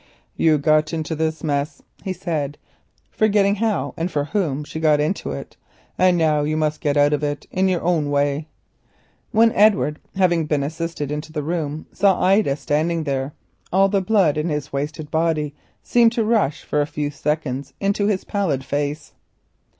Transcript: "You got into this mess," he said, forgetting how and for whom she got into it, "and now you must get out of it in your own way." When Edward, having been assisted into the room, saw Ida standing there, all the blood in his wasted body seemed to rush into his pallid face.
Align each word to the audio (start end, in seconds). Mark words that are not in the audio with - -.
"You 0.35 0.57
got 0.57 0.93
into 0.93 1.13
this 1.15 1.43
mess," 1.43 1.83
he 2.03 2.11
said, 2.11 2.57
forgetting 3.11 3.57
how 3.57 3.93
and 3.95 4.09
for 4.09 4.23
whom 4.23 4.63
she 4.63 4.79
got 4.79 4.99
into 4.99 5.29
it, 5.31 5.57
"and 5.95 6.17
now 6.17 6.41
you 6.41 6.57
must 6.57 6.81
get 6.81 6.97
out 6.97 7.13
of 7.13 7.23
it 7.23 7.45
in 7.51 7.69
your 7.69 7.83
own 7.83 8.09
way." 8.09 8.47
When 9.31 9.51
Edward, 9.51 9.99
having 10.15 10.47
been 10.47 10.63
assisted 10.63 11.11
into 11.11 11.31
the 11.31 11.43
room, 11.43 11.85
saw 11.93 12.19
Ida 12.19 12.55
standing 12.55 13.03
there, 13.03 13.33
all 13.71 13.89
the 13.89 14.01
blood 14.01 14.39
in 14.39 14.49
his 14.49 14.73
wasted 14.73 15.11
body 15.11 15.53
seemed 15.83 16.13
to 16.13 16.23
rush 16.25 16.65
into 16.73 18.07
his 18.07 18.23
pallid 18.23 18.63
face. 18.65 19.13